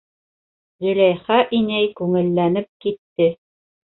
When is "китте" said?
2.87-3.31